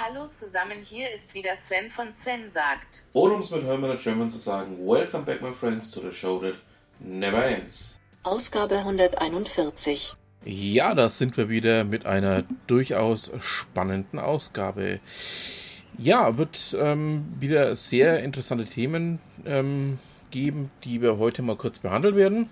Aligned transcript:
Hallo 0.00 0.28
zusammen, 0.28 0.78
hier 0.84 1.10
ist 1.10 1.34
wieder 1.34 1.56
Sven 1.56 1.90
von 1.90 2.12
Sven 2.12 2.48
sagt. 2.50 3.02
Oder 3.14 3.34
um 3.34 3.40
es 3.40 3.50
mit 3.50 3.64
Hermann 3.64 3.98
German 3.98 4.30
zu 4.30 4.38
sagen, 4.38 4.78
Welcome 4.86 5.24
back 5.24 5.42
my 5.42 5.52
friends 5.52 5.90
to 5.90 6.00
the 6.00 6.12
show 6.12 6.38
that 6.38 6.54
never 7.00 7.44
ends. 7.44 7.98
Ausgabe 8.22 8.78
141. 8.78 10.14
Ja, 10.44 10.94
da 10.94 11.08
sind 11.08 11.36
wir 11.36 11.48
wieder 11.48 11.82
mit 11.82 12.06
einer 12.06 12.44
durchaus 12.68 13.32
spannenden 13.40 14.20
Ausgabe. 14.20 15.00
Ja, 15.98 16.38
wird 16.38 16.76
ähm, 16.78 17.34
wieder 17.40 17.74
sehr 17.74 18.20
interessante 18.20 18.66
Themen 18.66 19.18
ähm, 19.46 19.98
geben, 20.30 20.70
die 20.84 21.02
wir 21.02 21.18
heute 21.18 21.42
mal 21.42 21.56
kurz 21.56 21.80
behandeln 21.80 22.14
werden. 22.14 22.50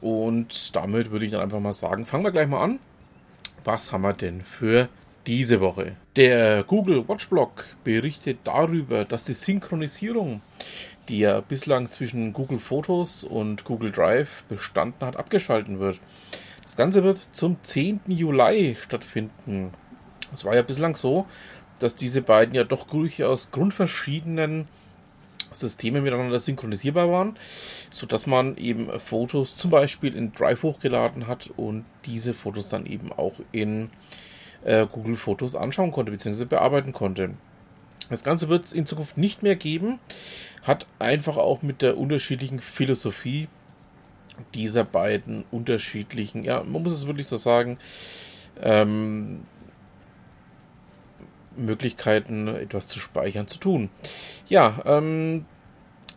Und 0.00 0.76
damit 0.76 1.10
würde 1.10 1.24
ich 1.24 1.32
dann 1.32 1.40
einfach 1.40 1.58
mal 1.58 1.72
sagen, 1.72 2.06
fangen 2.06 2.22
wir 2.22 2.30
gleich 2.30 2.46
mal 2.46 2.62
an. 2.62 2.78
Was 3.64 3.90
haben 3.90 4.02
wir 4.02 4.12
denn 4.12 4.42
für 4.42 4.88
diese 5.30 5.60
Woche? 5.60 5.94
Der 6.16 6.64
Google 6.64 7.06
Watchblog 7.06 7.64
berichtet 7.84 8.40
darüber, 8.42 9.04
dass 9.04 9.26
die 9.26 9.32
Synchronisierung, 9.32 10.42
die 11.08 11.20
ja 11.20 11.40
bislang 11.40 11.88
zwischen 11.92 12.32
Google 12.32 12.58
Fotos 12.58 13.22
und 13.22 13.62
Google 13.62 13.92
Drive 13.92 14.42
bestanden 14.48 15.06
hat, 15.06 15.16
abgeschalten 15.16 15.78
wird. 15.78 16.00
Das 16.64 16.76
Ganze 16.76 17.04
wird 17.04 17.20
zum 17.30 17.58
10. 17.62 18.00
Juli 18.08 18.76
stattfinden. 18.80 19.70
Es 20.34 20.44
war 20.44 20.56
ja 20.56 20.62
bislang 20.62 20.96
so, 20.96 21.26
dass 21.78 21.94
diese 21.94 22.22
beiden 22.22 22.56
ja 22.56 22.64
doch 22.64 22.88
durchaus 22.88 23.52
grundverschiedenen 23.52 24.66
Systeme 25.52 26.00
miteinander 26.00 26.40
synchronisierbar 26.40 27.08
waren, 27.08 27.36
sodass 27.90 28.26
man 28.26 28.56
eben 28.56 28.98
Fotos 28.98 29.54
zum 29.54 29.70
Beispiel 29.70 30.16
in 30.16 30.32
Drive 30.32 30.64
hochgeladen 30.64 31.28
hat 31.28 31.50
und 31.56 31.84
diese 32.04 32.34
Fotos 32.34 32.68
dann 32.68 32.84
eben 32.84 33.12
auch 33.12 33.34
in 33.52 33.90
äh, 34.64 34.86
Google 34.86 35.16
Fotos 35.16 35.56
anschauen 35.56 35.92
konnte 35.92 36.12
bzw. 36.12 36.44
bearbeiten 36.44 36.92
konnte. 36.92 37.30
Das 38.08 38.24
Ganze 38.24 38.48
wird 38.48 38.64
es 38.64 38.72
in 38.72 38.86
Zukunft 38.86 39.16
nicht 39.16 39.42
mehr 39.42 39.56
geben, 39.56 40.00
hat 40.64 40.86
einfach 40.98 41.36
auch 41.36 41.62
mit 41.62 41.80
der 41.80 41.96
unterschiedlichen 41.96 42.58
Philosophie 42.58 43.48
dieser 44.54 44.84
beiden 44.84 45.44
unterschiedlichen, 45.50 46.44
ja, 46.44 46.62
man 46.62 46.82
muss 46.82 46.92
es 46.92 47.06
wirklich 47.06 47.26
so 47.26 47.36
sagen, 47.36 47.78
ähm, 48.60 49.42
Möglichkeiten, 51.56 52.48
etwas 52.48 52.86
zu 52.86 52.98
speichern, 52.98 53.46
zu 53.46 53.58
tun. 53.58 53.90
Ja, 54.48 54.80
ähm, 54.84 55.44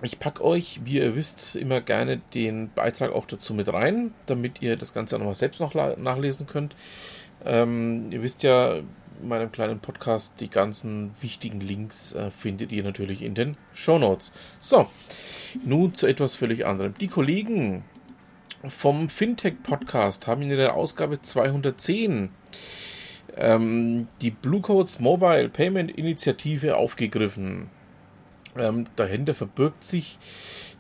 ich 0.02 0.20
packe 0.20 0.44
euch, 0.44 0.82
wie 0.84 0.98
ihr 0.98 1.16
wisst, 1.16 1.56
immer 1.56 1.82
gerne 1.82 2.22
den 2.34 2.72
Beitrag 2.74 3.12
auch 3.14 3.26
dazu 3.26 3.54
mit 3.54 3.72
rein, 3.72 4.14
damit 4.26 4.62
ihr 4.62 4.76
das 4.76 4.94
Ganze 4.94 5.16
auch 5.16 5.20
nochmal 5.20 5.36
selbst 5.36 5.60
noch 5.60 5.74
nachlesen 5.74 6.48
könnt. 6.48 6.76
Ähm, 7.46 8.12
ihr 8.12 8.22
wisst 8.22 8.44
ja, 8.44 8.76
in 8.76 9.30
meinem 9.30 9.52
kleinen 9.52 9.80
Podcast, 9.80 10.40
die 10.40 10.50
ganzen 10.50 11.12
wichtigen 11.22 11.62
Links 11.62 12.14
äh, 12.14 12.30
findet 12.30 12.72
ihr 12.72 12.84
natürlich 12.84 13.22
in 13.22 13.36
den 13.36 13.58
Show 13.74 13.98
Notes. 13.98 14.34
So, 14.60 14.88
nun 15.64 15.94
zu 15.94 16.08
etwas 16.08 16.36
völlig 16.36 16.66
anderem. 16.66 16.94
Die 17.00 17.08
Kollegen 17.08 17.84
vom 18.68 19.10
Fintech 19.10 19.62
Podcast 19.64 20.28
haben 20.28 20.42
in 20.42 20.50
der 20.50 20.76
Ausgabe 20.76 21.22
210 21.22 22.30
ähm, 23.36 24.08
die 24.22 24.32
Blue 24.32 24.62
Codes 24.62 25.00
Mobile 25.00 25.50
Payment 25.50 25.92
Initiative 25.92 26.78
aufgegriffen. 26.78 27.70
Ähm, 28.58 28.86
dahinter 28.96 29.34
verbirgt 29.34 29.84
sich 29.84 30.20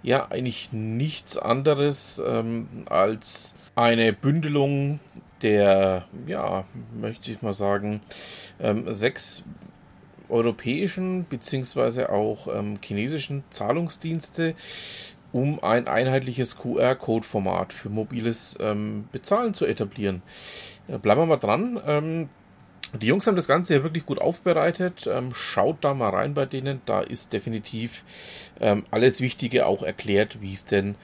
ja 0.03 0.28
eigentlich 0.30 0.72
nichts 0.72 1.38
anderes 1.38 2.22
ähm, 2.25 2.68
als 2.85 3.56
eine 3.75 4.13
Bündelung 4.13 5.00
der, 5.44 6.06
ja, 6.28 6.66
möchte 7.00 7.31
ich 7.31 7.42
mal 7.42 7.54
sagen, 7.54 8.02
ähm, 8.59 8.92
sechs 8.92 9.44
europäischen 10.30 11.26
beziehungsweise 11.28 12.09
auch 12.09 12.48
ähm, 12.48 12.80
chinesischen 12.81 13.44
Zahlungsdienste 13.50 14.56
um 15.31 15.64
ein 15.64 15.88
einheitliches 15.88 16.58
QR-Code-Format 16.58 17.74
für 17.74 17.90
mobiles 17.90 18.56
ähm, 18.59 19.09
Bezahlen 19.12 19.54
zu 19.54 19.66
etablieren. 19.66 20.22
Äh, 20.88 21.00
bleiben 21.00 21.22
wir 21.22 21.26
mal 21.26 21.38
dran. 21.38 21.80
Ähm, 21.86 22.30
die 23.02 23.08
Jungs 23.08 23.25
haben 23.25 23.36
das 23.36 23.48
Ganze 23.48 23.74
ja 23.74 23.84
wirklich 23.84 24.06
gut 24.06 24.22
aufbereitet. 24.22 25.10
Ähm, 25.12 25.34
schaut 25.34 25.78
da 25.81 25.96
mal 25.96 26.10
rein 26.10 26.36
bei 26.36 26.46
denen. 26.46 26.81
Da 26.86 27.02
ist 27.02 27.34
definitiv 27.34 28.04
ähm, 28.62 28.86
alles 28.92 29.20
Wichtige 29.20 29.66
auch 29.66 29.81
erklärt, 29.81 30.40
wie 30.42 30.54
es 30.54 30.66
denn 30.66 30.96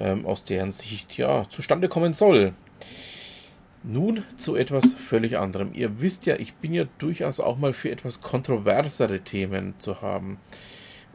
ähm, 0.00 0.26
aus 0.26 0.42
deren 0.42 0.72
Sicht 0.72 1.16
ja 1.16 1.48
zustande 1.48 1.88
kommen 1.88 2.14
soll. 2.14 2.54
Nun 3.84 4.24
zu 4.36 4.56
etwas 4.56 4.92
völlig 4.94 5.38
anderem. 5.38 5.72
Ihr 5.72 6.00
wisst 6.00 6.26
ja, 6.26 6.36
ich 6.36 6.54
bin 6.54 6.74
ja 6.74 6.84
durchaus 6.98 7.40
auch 7.40 7.58
mal 7.58 7.72
für 7.72 7.90
etwas 7.90 8.20
kontroversere 8.20 9.20
Themen 9.20 9.74
zu 9.78 10.02
haben. 10.02 10.38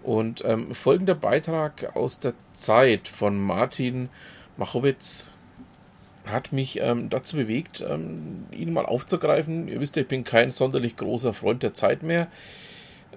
Und 0.02 0.44
ähm, 0.46 0.74
folgender 0.74 1.16
Beitrag 1.16 1.96
aus 1.96 2.20
der 2.20 2.34
Zeit 2.54 3.08
von 3.08 3.40
Martin 3.40 4.10
Machowitz 4.58 5.30
hat 6.26 6.54
mich 6.54 6.80
ähm, 6.80 7.10
dazu 7.10 7.36
bewegt, 7.36 7.84
ähm, 7.88 8.46
ihn 8.52 8.74
mal 8.74 8.86
aufzugreifen. 8.86 9.68
Ihr 9.68 9.80
wisst, 9.80 9.98
ich 9.98 10.08
bin 10.08 10.24
kein 10.24 10.52
sonderlich 10.52 10.96
großer 10.96 11.34
Freund 11.34 11.64
der 11.64 11.74
Zeit 11.74 12.04
mehr, 12.04 12.28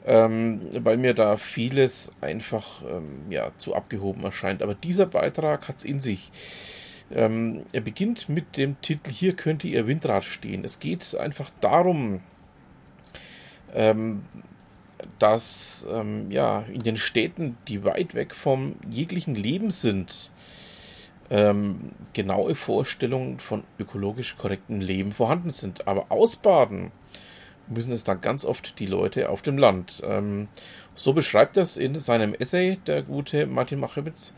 ähm, 0.04 0.60
weil 0.72 0.96
mir 0.96 1.14
da 1.14 1.36
vieles 1.36 2.12
einfach 2.20 2.82
ähm, 2.82 3.30
ja, 3.30 3.52
zu 3.56 3.74
abgehoben 3.74 4.24
erscheint. 4.24 4.62
Aber 4.62 4.74
dieser 4.74 5.06
Beitrag 5.06 5.68
hat 5.68 5.78
es 5.78 5.84
in 5.84 6.00
sich. 6.00 6.30
Ähm, 7.10 7.64
er 7.72 7.80
beginnt 7.80 8.28
mit 8.28 8.56
dem 8.56 8.80
Titel 8.80 9.10
Hier 9.10 9.34
könnte 9.34 9.68
Ihr 9.68 9.86
Windrad 9.86 10.24
stehen. 10.24 10.64
Es 10.64 10.80
geht 10.80 11.14
einfach 11.16 11.50
darum, 11.60 12.20
ähm, 13.74 14.24
dass 15.18 15.86
ja, 16.30 16.60
in 16.62 16.82
den 16.82 16.96
Städten, 16.96 17.56
die 17.68 17.84
weit 17.84 18.14
weg 18.14 18.34
vom 18.34 18.76
jeglichen 18.90 19.34
Leben 19.34 19.70
sind, 19.70 20.30
ähm, 21.30 21.92
genaue 22.12 22.54
Vorstellungen 22.54 23.38
von 23.38 23.64
ökologisch 23.78 24.36
korrektem 24.36 24.80
Leben 24.80 25.12
vorhanden 25.12 25.50
sind. 25.50 25.88
Aber 25.88 26.06
ausbaden 26.10 26.92
müssen 27.68 27.92
es 27.92 28.04
dann 28.04 28.20
ganz 28.20 28.44
oft 28.44 28.78
die 28.78 28.86
Leute 28.86 29.28
auf 29.28 29.42
dem 29.42 29.58
Land. 29.58 30.02
Ähm, 30.04 30.48
so 30.94 31.12
beschreibt 31.12 31.56
das 31.56 31.76
in 31.76 31.98
seinem 32.00 32.34
Essay 32.34 32.78
der 32.86 33.02
gute 33.02 33.46
Martin 33.46 33.80
Machewitz. 33.80 34.32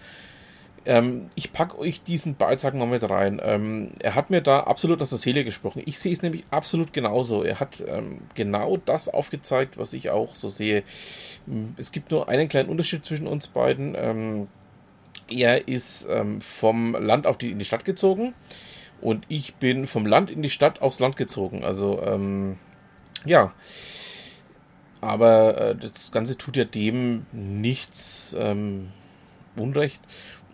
Ähm, 0.89 1.29
ich 1.35 1.53
packe 1.53 1.79
euch 1.79 2.03
diesen 2.03 2.37
Beitrag 2.37 2.73
mal 2.73 2.87
mit 2.87 3.09
rein. 3.09 3.43
Ähm, 3.45 3.91
er 4.01 4.15
hat 4.15 4.31
mir 4.31 4.41
da 4.41 4.61
absolut 4.61 5.03
aus 5.03 5.11
der 5.11 5.19
Seele 5.19 5.45
gesprochen. 5.45 5.83
Ich 5.85 5.99
sehe 5.99 6.15
es 6.15 6.23
nämlich 6.23 6.45
absolut 6.51 6.95
genauso. 6.95 7.43
Er 7.43 7.61
hat 7.61 7.85
ähm, 7.87 8.21
genau 8.35 8.79
das 8.79 9.11
aufgezeigt, 9.11 9.77
was 9.77 9.93
ich 9.93 10.09
auch 10.09 10.35
so 10.35 10.49
sehe. 10.49 10.83
Es 11.77 11.93
gibt 11.93 12.11
nur 12.11 12.31
einen 12.31 12.49
kleinen 12.49 12.71
Unterschied 12.71 13.05
zwischen 13.05 13.27
uns 13.27 13.49
beiden. 13.49 13.95
Ähm, 13.99 14.49
er 15.31 15.69
ist 15.69 16.09
ähm, 16.11 16.41
vom 16.41 16.95
Land 16.95 17.27
auf 17.27 17.37
die, 17.37 17.51
in 17.51 17.59
die 17.59 17.67
Stadt 17.67 17.85
gezogen 17.85 18.33
und 19.03 19.27
ich 19.29 19.57
bin 19.57 19.87
vom 19.87 20.07
Land 20.07 20.31
in 20.31 20.41
die 20.41 20.49
Stadt 20.49 20.81
aufs 20.81 21.01
Land 21.01 21.17
gezogen. 21.17 21.65
Also, 21.65 22.03
ähm, 22.03 22.57
ja. 23.27 23.53
Aber 25.03 25.59
äh, 25.59 25.77
das 25.77 26.13
Ganze 26.13 26.39
tut 26.39 26.57
ja 26.57 26.65
dem 26.65 27.27
nichts 27.31 28.35
ähm, 28.39 28.89
Unrecht 29.55 30.01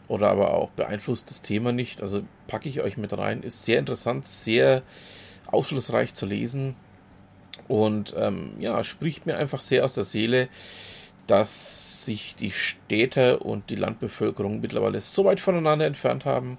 oder 0.09 0.31
aber 0.31 0.55
auch 0.55 0.71
beeinflusst 0.71 1.31
das 1.31 1.43
Thema 1.43 1.73
nicht. 1.73 2.03
Also 2.03 2.23
packe 2.47 2.69
ich 2.69 2.81
euch 2.81 2.97
mit 2.97 3.17
rein. 3.17 3.43
Ist 3.43 3.65
sehr 3.65 3.79
interessant, 3.79 4.27
sehr 4.27 4.83
aufschlussreich 5.47 6.15
zu 6.15 6.27
lesen 6.27 6.77
und 7.69 8.15
ähm, 8.19 8.55
ja, 8.59 8.83
spricht 8.85 9.27
mir 9.27 9.37
einfach 9.37 9.61
sehr 9.61 9.85
aus 9.85 9.95
der 9.95 10.05
Seele 10.05 10.49
dass 11.27 12.05
sich 12.05 12.37
die 12.37 12.51
Städte 12.51 13.39
und 13.39 13.71
die 13.71 13.77
Landbevölkerung 13.77 14.61
mittlerweile 14.61 15.01
so 15.01 15.25
weit 15.25 15.41
voneinander 15.41 15.87
entfernt 15.87 16.25
haben, 16.25 16.59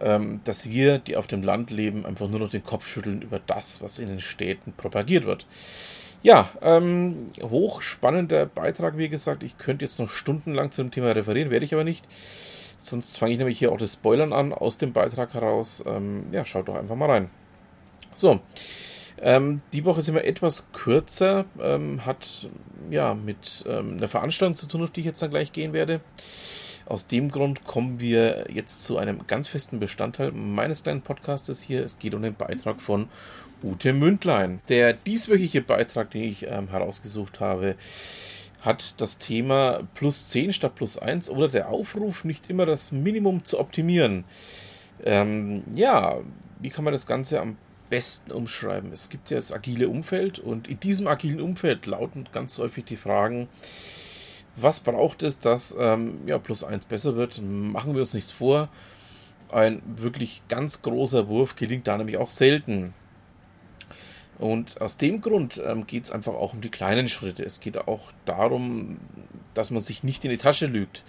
ähm, 0.00 0.40
dass 0.44 0.68
wir, 0.70 0.98
die 0.98 1.16
auf 1.16 1.26
dem 1.26 1.42
Land 1.42 1.70
leben, 1.70 2.04
einfach 2.04 2.28
nur 2.28 2.40
noch 2.40 2.50
den 2.50 2.64
Kopf 2.64 2.86
schütteln 2.86 3.22
über 3.22 3.40
das, 3.46 3.80
was 3.80 3.98
in 3.98 4.08
den 4.08 4.20
Städten 4.20 4.72
propagiert 4.72 5.24
wird. 5.24 5.46
Ja, 6.22 6.50
ähm, 6.60 7.28
hochspannender 7.40 8.46
Beitrag, 8.46 8.98
wie 8.98 9.08
gesagt. 9.08 9.42
Ich 9.42 9.56
könnte 9.56 9.84
jetzt 9.84 9.98
noch 9.98 10.10
stundenlang 10.10 10.70
zum 10.70 10.90
Thema 10.90 11.12
referieren, 11.12 11.50
werde 11.50 11.64
ich 11.64 11.72
aber 11.72 11.84
nicht. 11.84 12.06
Sonst 12.78 13.18
fange 13.18 13.32
ich 13.32 13.38
nämlich 13.38 13.58
hier 13.58 13.72
auch 13.72 13.78
das 13.78 13.94
Spoilern 13.94 14.32
an 14.32 14.52
aus 14.52 14.78
dem 14.78 14.92
Beitrag 14.92 15.34
heraus. 15.34 15.82
Ähm, 15.86 16.24
ja, 16.32 16.44
schaut 16.44 16.68
doch 16.68 16.74
einfach 16.74 16.96
mal 16.96 17.10
rein. 17.10 17.30
So, 18.12 18.40
ähm, 19.20 19.60
die 19.72 19.84
Woche 19.84 20.02
sind 20.02 20.14
wir 20.14 20.24
etwas 20.24 20.72
kürzer, 20.72 21.44
ähm, 21.60 22.04
hat 22.06 22.48
ja 22.90 23.14
mit 23.14 23.64
ähm, 23.68 23.96
einer 23.98 24.08
Veranstaltung 24.08 24.56
zu 24.56 24.66
tun, 24.66 24.82
auf 24.82 24.90
die 24.90 25.00
ich 25.00 25.06
jetzt 25.06 25.22
dann 25.22 25.30
gleich 25.30 25.52
gehen 25.52 25.72
werde. 25.72 26.00
Aus 26.90 27.06
dem 27.06 27.30
Grund 27.30 27.64
kommen 27.64 28.00
wir 28.00 28.46
jetzt 28.52 28.82
zu 28.82 28.98
einem 28.98 29.24
ganz 29.28 29.46
festen 29.46 29.78
Bestandteil 29.78 30.32
meines 30.32 30.82
kleinen 30.82 31.02
Podcastes 31.02 31.62
hier. 31.62 31.84
Es 31.84 32.00
geht 32.00 32.14
um 32.14 32.22
den 32.22 32.34
Beitrag 32.34 32.82
von 32.82 33.08
Ute 33.62 33.92
Mündlein. 33.92 34.58
Der 34.68 34.94
dieswöchige 34.94 35.62
Beitrag, 35.62 36.10
den 36.10 36.24
ich 36.24 36.48
ähm, 36.48 36.66
herausgesucht 36.66 37.38
habe, 37.38 37.76
hat 38.62 39.00
das 39.00 39.18
Thema 39.18 39.82
plus 39.94 40.30
10 40.30 40.52
statt 40.52 40.74
plus 40.74 40.98
1 40.98 41.30
oder 41.30 41.46
der 41.46 41.68
Aufruf, 41.68 42.24
nicht 42.24 42.50
immer 42.50 42.66
das 42.66 42.90
Minimum 42.90 43.44
zu 43.44 43.60
optimieren. 43.60 44.24
Ähm, 45.04 45.62
ja, 45.72 46.16
wie 46.58 46.70
kann 46.70 46.82
man 46.82 46.92
das 46.92 47.06
Ganze 47.06 47.40
am 47.40 47.56
besten 47.88 48.32
umschreiben? 48.32 48.90
Es 48.92 49.10
gibt 49.10 49.30
ja 49.30 49.36
das 49.36 49.52
agile 49.52 49.88
Umfeld 49.88 50.40
und 50.40 50.66
in 50.66 50.80
diesem 50.80 51.06
agilen 51.06 51.40
Umfeld 51.40 51.86
lauten 51.86 52.28
ganz 52.32 52.58
häufig 52.58 52.84
die 52.84 52.96
Fragen, 52.96 53.46
was 54.56 54.80
braucht 54.80 55.22
es, 55.22 55.38
dass 55.38 55.74
ähm, 55.78 56.20
ja, 56.26 56.38
plus 56.38 56.64
eins 56.64 56.86
besser 56.86 57.16
wird? 57.16 57.40
Machen 57.42 57.94
wir 57.94 58.00
uns 58.00 58.14
nichts 58.14 58.30
vor. 58.30 58.68
Ein 59.50 59.82
wirklich 59.96 60.42
ganz 60.48 60.82
großer 60.82 61.28
Wurf 61.28 61.56
gelingt 61.56 61.86
da 61.86 61.96
nämlich 61.96 62.16
auch 62.18 62.28
selten. 62.28 62.94
Und 64.38 64.80
aus 64.80 64.96
dem 64.96 65.20
Grund 65.20 65.62
ähm, 65.64 65.86
geht 65.86 66.04
es 66.04 66.10
einfach 66.10 66.32
auch 66.32 66.54
um 66.54 66.62
die 66.62 66.70
kleinen 66.70 67.08
Schritte. 67.08 67.44
Es 67.44 67.60
geht 67.60 67.76
auch 67.76 68.10
darum, 68.24 68.98
dass 69.52 69.70
man 69.70 69.82
sich 69.82 70.02
nicht 70.02 70.24
in 70.24 70.30
die 70.30 70.38
Tasche 70.38 70.66
lügt. 70.66 71.04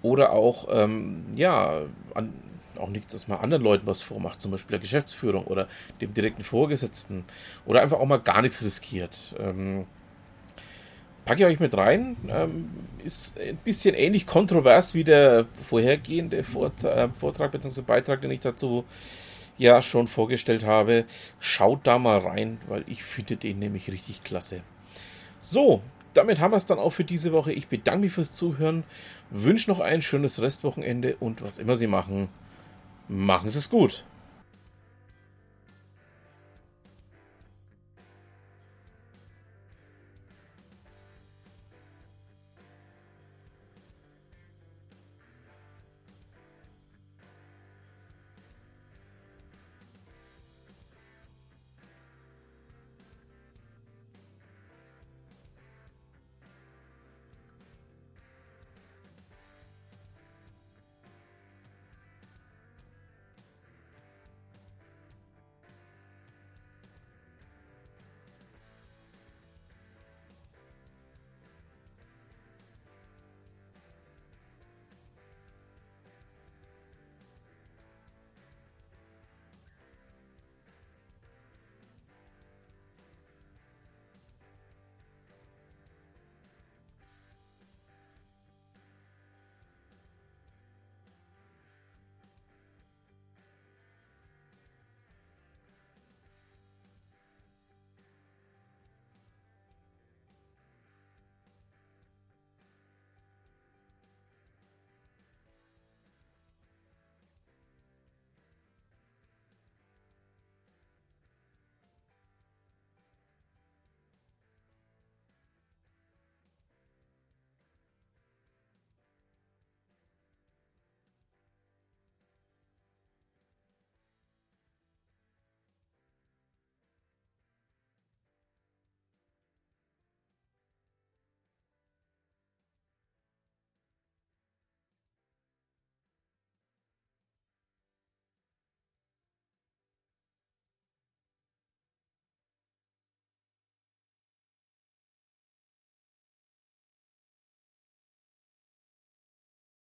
Oder 0.00 0.32
auch, 0.32 0.66
ähm, 0.70 1.24
ja, 1.34 1.82
an, 2.14 2.32
auch 2.78 2.88
nicht, 2.88 3.12
dass 3.12 3.28
man 3.28 3.40
anderen 3.40 3.62
Leuten 3.62 3.86
was 3.86 4.00
vormacht, 4.00 4.40
zum 4.40 4.50
Beispiel 4.50 4.70
der 4.70 4.80
Geschäftsführung 4.80 5.44
oder 5.44 5.68
dem 6.00 6.14
direkten 6.14 6.42
Vorgesetzten. 6.42 7.24
Oder 7.66 7.82
einfach 7.82 7.98
auch 7.98 8.06
mal 8.06 8.20
gar 8.20 8.40
nichts 8.40 8.62
riskiert. 8.62 9.34
Ähm, 9.38 9.86
packe 11.28 11.42
ich 11.42 11.46
euch 11.46 11.60
mit 11.60 11.76
rein. 11.76 12.16
Ähm, 12.28 12.70
ist 13.04 13.38
ein 13.38 13.58
bisschen 13.58 13.94
ähnlich 13.94 14.26
kontrovers 14.26 14.94
wie 14.94 15.04
der 15.04 15.44
vorhergehende 15.62 16.42
Vortrag, 16.42 16.96
äh, 16.96 17.08
Vortrag 17.12 17.52
bzw. 17.52 17.82
Beitrag, 17.82 18.22
den 18.22 18.30
ich 18.30 18.40
dazu 18.40 18.84
ja 19.58 19.82
schon 19.82 20.08
vorgestellt 20.08 20.64
habe. 20.64 21.04
Schaut 21.38 21.86
da 21.86 21.98
mal 21.98 22.18
rein, 22.18 22.58
weil 22.66 22.82
ich 22.86 23.04
finde 23.04 23.36
den 23.36 23.58
nämlich 23.58 23.92
richtig 23.92 24.24
klasse. 24.24 24.62
So, 25.38 25.82
damit 26.14 26.40
haben 26.40 26.52
wir 26.52 26.56
es 26.56 26.64
dann 26.64 26.78
auch 26.78 26.94
für 26.94 27.04
diese 27.04 27.30
Woche. 27.32 27.52
Ich 27.52 27.68
bedanke 27.68 28.00
mich 28.00 28.12
fürs 28.12 28.32
Zuhören, 28.32 28.84
wünsche 29.28 29.70
noch 29.70 29.80
ein 29.80 30.00
schönes 30.00 30.40
Restwochenende 30.40 31.16
und 31.20 31.42
was 31.42 31.58
immer 31.58 31.76
Sie 31.76 31.88
machen, 31.88 32.28
machen 33.06 33.50
Sie 33.50 33.58
es 33.58 33.68
gut. 33.68 34.02